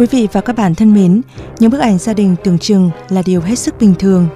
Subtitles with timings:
[0.00, 1.22] Quý vị và các bạn thân mến,
[1.58, 4.28] những bức ảnh gia đình tưởng chừng là điều hết sức bình thường,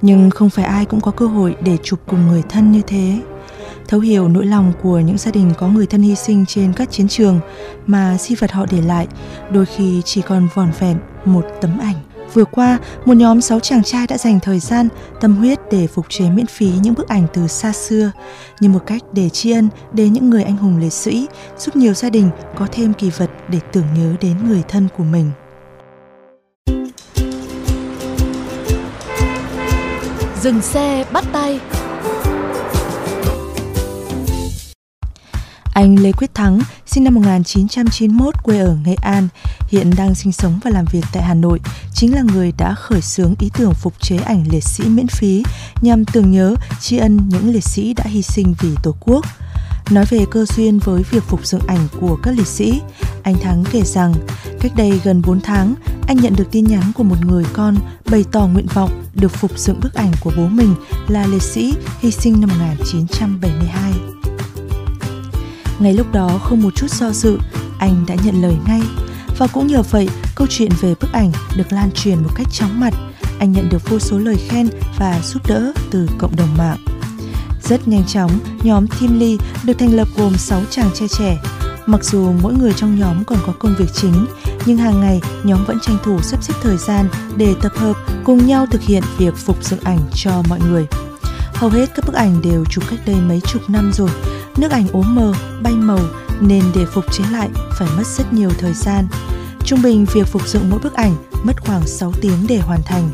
[0.00, 3.20] nhưng không phải ai cũng có cơ hội để chụp cùng người thân như thế.
[3.88, 6.90] Thấu hiểu nỗi lòng của những gia đình có người thân hy sinh trên các
[6.90, 7.40] chiến trường
[7.86, 9.06] mà di vật họ để lại
[9.50, 12.11] đôi khi chỉ còn vòn vẹn một tấm ảnh.
[12.34, 14.88] Vừa qua, một nhóm 6 chàng trai đã dành thời gian,
[15.20, 18.12] tâm huyết để phục chế miễn phí những bức ảnh từ xa xưa
[18.60, 21.26] như một cách để tri ân đến những người anh hùng liệt sĩ,
[21.58, 25.04] giúp nhiều gia đình có thêm kỳ vật để tưởng nhớ đến người thân của
[25.04, 25.30] mình.
[30.40, 31.60] Dừng xe bắt tay
[35.82, 39.28] Anh Lê Quyết Thắng, sinh năm 1991, quê ở Nghệ An,
[39.68, 41.60] hiện đang sinh sống và làm việc tại Hà Nội,
[41.94, 45.42] chính là người đã khởi xướng ý tưởng phục chế ảnh liệt sĩ miễn phí
[45.80, 49.24] nhằm tưởng nhớ, tri ân những liệt sĩ đã hy sinh vì Tổ quốc.
[49.90, 52.80] Nói về cơ duyên với việc phục dựng ảnh của các liệt sĩ,
[53.22, 54.14] anh Thắng kể rằng,
[54.60, 55.74] cách đây gần 4 tháng,
[56.06, 57.76] anh nhận được tin nhắn của một người con
[58.10, 60.74] bày tỏ nguyện vọng được phục dựng bức ảnh của bố mình
[61.08, 64.11] là liệt sĩ hy sinh năm 1972.
[65.82, 67.38] Ngay lúc đó không một chút do dự,
[67.78, 68.82] anh đã nhận lời ngay.
[69.38, 72.80] Và cũng nhờ vậy, câu chuyện về bức ảnh được lan truyền một cách chóng
[72.80, 72.94] mặt.
[73.38, 76.76] Anh nhận được vô số lời khen và giúp đỡ từ cộng đồng mạng.
[77.62, 78.30] Rất nhanh chóng,
[78.62, 81.38] nhóm Team Lee được thành lập gồm 6 chàng trai trẻ.
[81.86, 84.26] Mặc dù mỗi người trong nhóm còn có công việc chính,
[84.66, 88.46] nhưng hàng ngày nhóm vẫn tranh thủ sắp xếp thời gian để tập hợp cùng
[88.46, 90.86] nhau thực hiện việc phục dựng ảnh cho mọi người.
[91.54, 94.10] Hầu hết các bức ảnh đều chụp cách đây mấy chục năm rồi,
[94.58, 95.32] nước ảnh ốm mờ,
[95.62, 95.98] bay màu
[96.40, 97.48] nên để phục chế lại
[97.78, 99.04] phải mất rất nhiều thời gian.
[99.64, 101.12] Trung bình việc phục dựng mỗi bức ảnh
[101.44, 103.08] mất khoảng 6 tiếng để hoàn thành.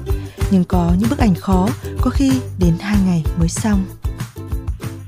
[0.50, 1.69] Nhưng có những bức ảnh khó,
[2.03, 3.84] có khi đến 2 ngày mới xong.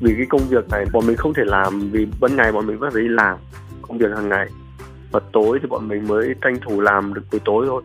[0.01, 2.79] vì cái công việc này bọn mình không thể làm vì ban ngày bọn mình
[2.79, 3.39] vẫn phải đi làm
[3.83, 4.47] công việc hàng ngày
[5.13, 7.83] và tối thì bọn mình mới tranh thủ làm được buổi tối thôi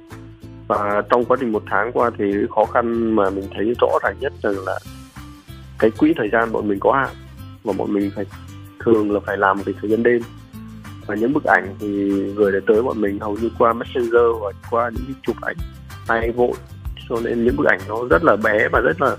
[0.67, 2.25] và trong quá trình một tháng qua thì
[2.55, 4.79] khó khăn mà mình thấy rõ ràng nhất rằng là
[5.79, 7.09] cái quỹ thời gian bọn mình có hạn
[7.65, 8.25] và bọn mình phải
[8.79, 10.21] thường là phải làm cái thời gian đêm.
[11.07, 14.55] Và những bức ảnh thì gửi để tới bọn mình hầu như qua messenger hoặc
[14.71, 15.57] qua những cái chụp ảnh
[16.07, 16.53] tay vội.
[17.09, 19.15] Cho nên những bức ảnh nó rất là bé và rất là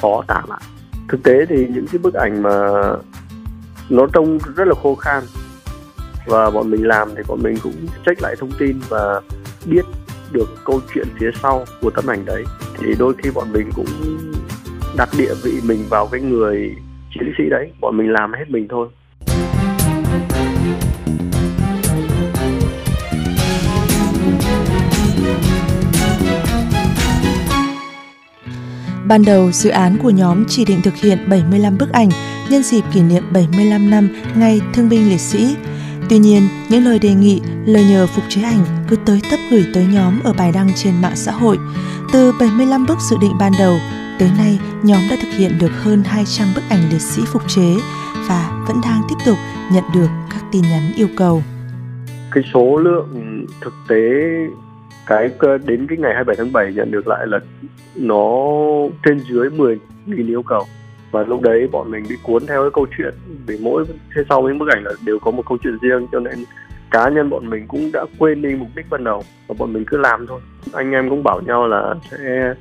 [0.00, 0.60] khó tả lại.
[1.08, 2.82] Thực tế thì những cái bức ảnh mà
[3.88, 5.22] nó trông rất là khô khan
[6.26, 7.74] và bọn mình làm thì bọn mình cũng
[8.06, 9.20] check lại thông tin và
[9.66, 9.84] biết
[10.32, 12.44] được câu chuyện phía sau của tấm ảnh đấy.
[12.78, 13.86] Thì đôi khi bọn mình cũng
[14.96, 16.76] đặt địa vị mình vào cái người
[17.14, 18.88] chiến sĩ đấy bọn mình làm hết mình thôi
[29.08, 32.08] Ban đầu, dự án của nhóm chỉ định thực hiện 75 bức ảnh
[32.50, 35.56] nhân dịp kỷ niệm 75 năm Ngày Thương binh Liệt sĩ.
[36.10, 39.64] Tuy nhiên, những lời đề nghị, lời nhờ phục chế ảnh cứ tới tấp gửi
[39.74, 41.58] tới nhóm ở bài đăng trên mạng xã hội.
[42.12, 43.76] Từ 75 bức dự định ban đầu,
[44.18, 47.76] tới nay, nhóm đã thực hiện được hơn 200 bức ảnh liệt sĩ phục chế
[48.28, 49.36] và vẫn đang tiếp tục
[49.72, 51.42] nhận được các tin nhắn yêu cầu.
[52.32, 53.98] cái số lượng thực tế
[55.06, 55.30] cái
[55.66, 57.38] đến cái ngày 27 tháng 7 nhận được lại là
[57.94, 58.36] nó
[59.04, 60.64] trên dưới 10 nghìn yêu cầu
[61.10, 63.14] và lúc đấy bọn mình bị cuốn theo cái câu chuyện
[63.46, 66.20] vì mỗi, phía sau những bức ảnh là đều có một câu chuyện riêng, cho
[66.20, 66.44] nên
[66.90, 69.84] cá nhân bọn mình cũng đã quên đi mục đích ban đầu và bọn mình
[69.86, 70.40] cứ làm thôi
[70.72, 72.54] anh em cũng bảo nhau là sẽ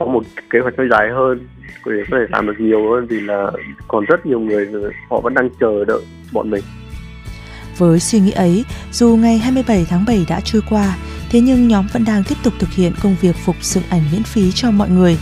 [0.00, 1.48] có một kế hoạch hơi dài hơn
[1.86, 3.50] để có thể làm được nhiều hơn vì là
[3.88, 4.68] còn rất nhiều người
[5.10, 6.00] họ vẫn đang chờ đợi
[6.32, 6.64] bọn mình
[7.78, 10.96] Với suy nghĩ ấy, dù ngày 27 tháng 7 đã trôi qua,
[11.30, 14.22] thế nhưng nhóm vẫn đang tiếp tục thực hiện công việc phục dựng ảnh miễn
[14.22, 15.18] phí cho mọi người.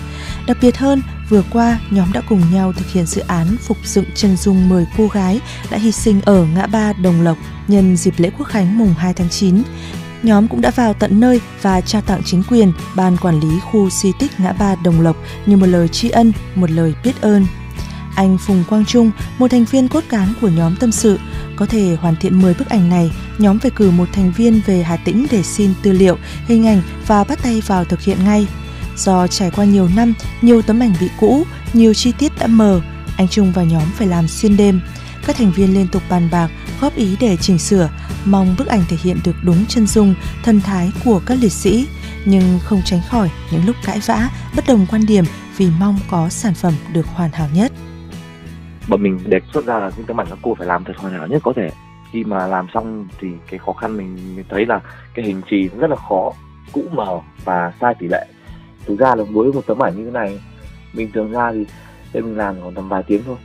[0.46, 4.04] Đặc biệt hơn, vừa qua nhóm đã cùng nhau thực hiện dự án phục dựng
[4.14, 5.40] chân dung 10 cô gái
[5.70, 7.36] đã hy sinh ở ngã ba Đồng Lộc
[7.69, 9.62] nhân dịp lễ Quốc khánh mùng 2 tháng 9.
[10.23, 13.91] Nhóm cũng đã vào tận nơi và trao tặng chính quyền, ban quản lý khu
[13.91, 15.17] di tích ngã ba Đồng Lộc
[15.47, 17.47] như một lời tri ân, một lời biết ơn.
[18.15, 21.19] Anh Phùng Quang Trung, một thành viên cốt cán của nhóm tâm sự,
[21.56, 24.82] có thể hoàn thiện 10 bức ảnh này, nhóm phải cử một thành viên về
[24.82, 26.17] Hà Tĩnh để xin tư liệu,
[26.47, 28.47] hình ảnh và bắt tay vào thực hiện ngay.
[28.97, 31.43] Do trải qua nhiều năm, nhiều tấm ảnh bị cũ,
[31.73, 32.81] nhiều chi tiết đã mờ,
[33.17, 34.81] Anh Trung và nhóm phải làm xuyên đêm.
[35.26, 36.49] Các thành viên liên tục bàn bạc,
[36.80, 37.90] góp ý để chỉnh sửa,
[38.25, 41.88] mong bức ảnh thể hiện được đúng chân dung, thân thái của các liệt sĩ,
[42.25, 45.25] nhưng không tránh khỏi những lúc cãi vã, bất đồng quan điểm
[45.56, 47.72] vì mong có sản phẩm được hoàn hảo nhất.
[48.88, 51.14] Bọn mình đề xuất ra là những tấm ảnh các cô phải làm thật hoàn
[51.14, 51.70] hảo nhất có thể.
[52.12, 54.81] Khi mà làm xong thì cái khó khăn mình thấy là
[55.14, 56.32] cái hình trì rất là khó,
[56.72, 58.26] cũ mờ và sai tỷ lệ.
[58.86, 60.40] Thực ra là với một tấm ảnh như thế này,
[60.94, 61.64] bình thường ra thì
[62.12, 63.36] để mình làm khoảng tầm vài tiếng thôi.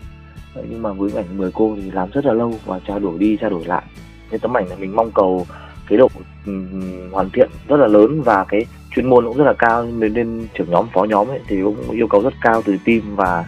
[0.55, 3.19] Đấy, nhưng mà với ảnh 10 cô thì làm rất là lâu và trao đổi
[3.19, 3.83] đi trao đổi lại.
[4.31, 5.47] nên tấm ảnh là mình mong cầu
[5.89, 6.09] cái độ
[6.45, 8.65] um, hoàn thiện rất là lớn và cái
[8.95, 9.83] chuyên môn cũng rất là cao.
[9.83, 13.15] Nên nên trưởng nhóm phó nhóm ấy thì cũng yêu cầu rất cao từ team
[13.15, 13.45] và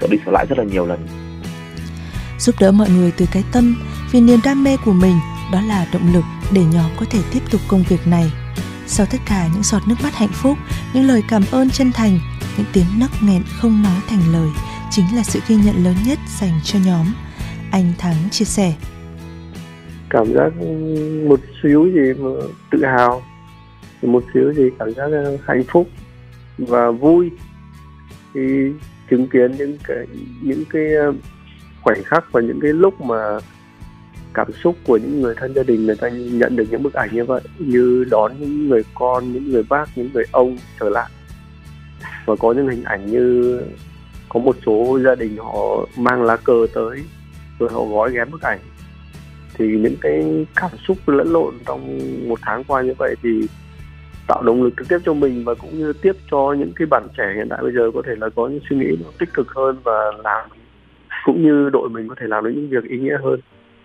[0.00, 0.98] sửa đi sửa lại rất là nhiều lần.
[2.38, 3.76] Giúp đỡ mọi người từ cái tâm
[4.12, 5.16] vì niềm đam mê của mình
[5.52, 8.32] đó là động lực để nhóm có thể tiếp tục công việc này.
[8.86, 10.58] Sau tất cả những giọt nước mắt hạnh phúc
[10.94, 12.18] những lời cảm ơn chân thành
[12.56, 14.48] những tiếng nấc nghẹn không nói thành lời
[14.90, 17.06] chính là sự ghi nhận lớn nhất dành cho nhóm.
[17.72, 18.74] Anh thắng chia sẻ.
[20.10, 20.52] Cảm giác
[21.28, 22.30] một xíu gì mà
[22.70, 23.22] tự hào,
[24.02, 25.88] một xíu gì cảm giác ờ, hạnh phúc
[26.58, 27.30] và vui.
[28.34, 28.72] Khi
[29.10, 30.06] chứng kiến những cái
[30.42, 31.12] những cái ờ,
[31.82, 33.38] khoảnh khắc và những cái lúc mà
[34.34, 37.08] cảm xúc của những người thân gia đình người ta nhận được những bức ảnh
[37.12, 41.10] như vậy, như đón những người con, những người bác, những người ông trở lại.
[42.26, 43.60] Và có những hình ảnh như
[44.28, 47.02] có một số gia đình họ mang lá cờ tới,
[47.58, 48.58] rồi họ gói ghém bức ảnh.
[49.54, 53.46] Thì những cái cảm xúc lẫn lộn trong một tháng qua như vậy thì
[54.26, 57.08] tạo động lực trực tiếp cho mình và cũng như tiếp cho những cái bạn
[57.16, 59.48] trẻ hiện tại bây giờ có thể là có những suy nghĩ nó tích cực
[59.48, 60.48] hơn và làm,
[61.24, 63.40] cũng như đội mình có thể làm được những việc ý nghĩa hơn.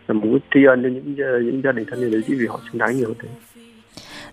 [0.08, 1.16] Là muốn tri ân cho những
[1.46, 3.30] những gia đình thân nhân đấy, chỉ vì họ xứng đáng nhiều thế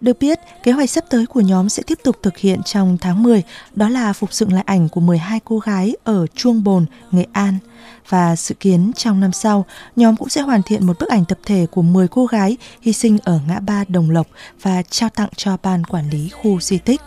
[0.01, 3.23] được biết, kế hoạch sắp tới của nhóm sẽ tiếp tục thực hiện trong tháng
[3.23, 3.43] 10,
[3.75, 7.59] đó là phục dựng lại ảnh của 12 cô gái ở Chuông Bồn, Nghệ An.
[8.09, 9.65] Và dự kiến trong năm sau,
[9.97, 12.93] nhóm cũng sẽ hoàn thiện một bức ảnh tập thể của 10 cô gái hy
[12.93, 14.27] sinh ở ngã ba Đồng Lộc
[14.63, 17.01] và trao tặng cho ban quản lý khu di tích.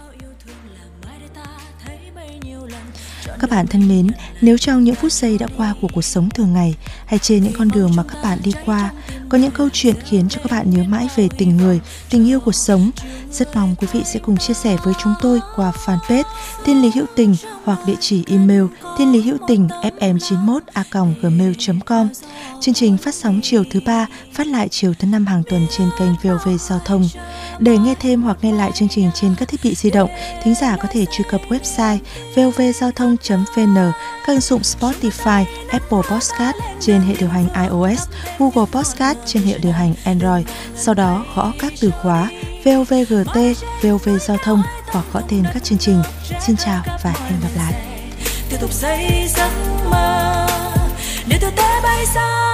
[3.39, 4.07] Các bạn thân mến,
[4.41, 7.53] nếu trong những phút giây đã qua của cuộc sống thường ngày hay trên những
[7.57, 8.91] con đường mà các bạn đi qua,
[9.31, 11.79] có những câu chuyện khiến cho các bạn nhớ mãi về tình người,
[12.09, 12.91] tình yêu cuộc sống,
[13.31, 16.23] rất mong quý vị sẽ cùng chia sẻ với chúng tôi qua fanpage
[16.65, 18.63] Thiên Lý Hữu Tình hoặc địa chỉ email
[18.97, 20.83] thiên lý hữu tình fm91 a
[21.21, 22.09] gmail.com.
[22.61, 25.89] Chương trình phát sóng chiều thứ ba, phát lại chiều thứ năm hàng tuần trên
[25.99, 27.07] kênh VOV Giao thông.
[27.61, 30.09] Để nghe thêm hoặc nghe lại chương trình trên các thiết bị di động,
[30.43, 31.97] thính giả có thể truy cập website
[32.35, 33.75] vovgiao thông.vn,
[34.25, 38.01] các ứng dụng Spotify, Apple Podcast trên hệ điều hành iOS,
[38.39, 40.47] Google Podcast trên hệ điều hành Android.
[40.75, 42.29] Sau đó gõ các từ khóa
[42.65, 43.37] VOVGT,
[43.81, 46.01] VOV Giao thông hoặc gõ tên các chương trình.
[46.41, 47.73] Xin chào và hẹn gặp lại.
[48.49, 49.51] Tiếp tục xây giấc
[49.89, 50.47] mơ
[51.27, 52.51] để tôi té bay xa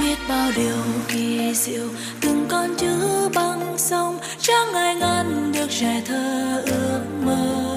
[0.00, 0.76] biết bao điều
[1.08, 1.88] kỳ diệu
[2.20, 3.49] từng con chữ bao
[3.90, 7.76] sông, chẳng ai ngăn được trẻ thơ ước mơ.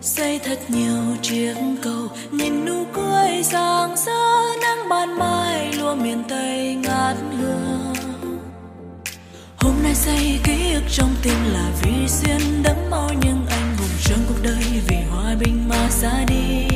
[0.00, 6.22] Xây thật nhiều chiếc cầu, nhìn nụ cười sáng rỡ, nắng ban mai lúa miền
[6.28, 7.94] tây ngát hương.
[9.56, 13.96] Hôm nay xây ký ức trong tim là vì xuyên đẫm máu những anh hùng
[14.04, 16.66] trong cuộc đời vì hòa bình mà ra đi.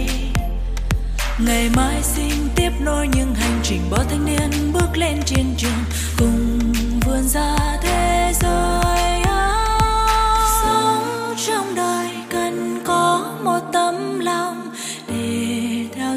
[1.46, 5.84] Ngày mai xin tiếp nối những hành trình bao thanh niên bước lên chiến trường,
[6.18, 6.58] cùng
[7.06, 7.91] vươn ra thế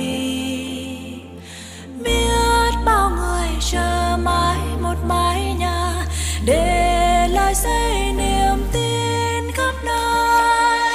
[2.05, 6.07] Biết bao người chờ mãi một mái nhà
[6.45, 10.95] để lại xây niềm tin khắp nơi.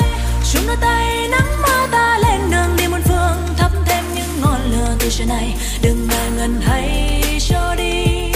[0.54, 4.60] Chúng đôi tay nắng mơ ta lên đường đi muôn phương, thắp thêm những ngọn
[4.72, 5.56] lửa từ trời này.
[5.82, 8.32] Đừng ngại ngần hay cho đi.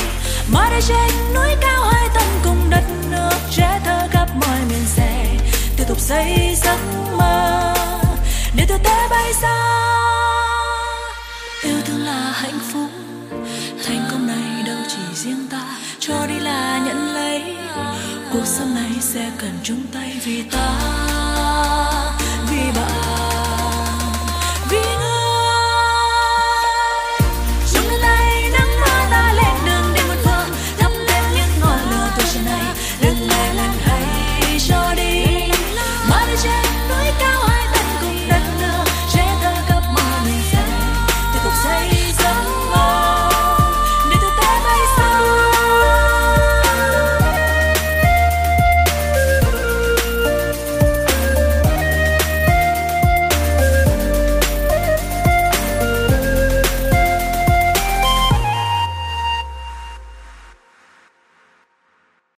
[0.54, 4.86] Mai đây trên núi cao hai tâm cùng đất nước, trẻ thơ khắp mọi miền
[4.86, 5.26] xe
[5.78, 6.78] tiếp tục xây giấc
[7.12, 7.15] mơ
[8.76, 9.58] giờ thế té bay xa.
[11.64, 12.90] Yêu thương là hạnh phúc,
[13.86, 15.62] thành công này đâu chỉ riêng ta.
[16.00, 17.56] Cho đi là nhận lấy,
[18.34, 22.15] cuộc sống này sẽ cần chung tay vì ta.